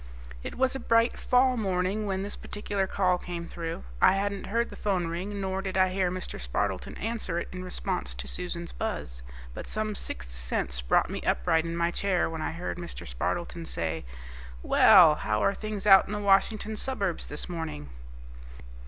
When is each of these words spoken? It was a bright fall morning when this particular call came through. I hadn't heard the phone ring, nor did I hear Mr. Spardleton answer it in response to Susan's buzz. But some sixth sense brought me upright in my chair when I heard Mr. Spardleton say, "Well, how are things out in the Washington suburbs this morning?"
It 0.41 0.57
was 0.57 0.75
a 0.75 0.79
bright 0.79 1.15
fall 1.19 1.55
morning 1.57 2.07
when 2.07 2.23
this 2.23 2.35
particular 2.35 2.87
call 2.87 3.19
came 3.19 3.45
through. 3.45 3.83
I 4.01 4.13
hadn't 4.13 4.47
heard 4.47 4.71
the 4.71 4.75
phone 4.75 5.05
ring, 5.05 5.39
nor 5.39 5.61
did 5.61 5.77
I 5.77 5.89
hear 5.91 6.09
Mr. 6.09 6.41
Spardleton 6.41 6.97
answer 6.97 7.37
it 7.37 7.47
in 7.51 7.63
response 7.63 8.15
to 8.15 8.27
Susan's 8.27 8.71
buzz. 8.71 9.21
But 9.53 9.67
some 9.67 9.93
sixth 9.93 10.31
sense 10.31 10.81
brought 10.81 11.11
me 11.11 11.21
upright 11.21 11.65
in 11.65 11.77
my 11.77 11.91
chair 11.91 12.31
when 12.31 12.41
I 12.41 12.51
heard 12.53 12.79
Mr. 12.79 13.07
Spardleton 13.07 13.67
say, 13.67 14.03
"Well, 14.63 15.13
how 15.13 15.43
are 15.43 15.53
things 15.53 15.85
out 15.85 16.07
in 16.07 16.13
the 16.13 16.19
Washington 16.19 16.75
suburbs 16.75 17.27
this 17.27 17.47
morning?" 17.47 17.91